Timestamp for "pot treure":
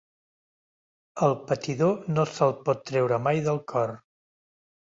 2.71-3.23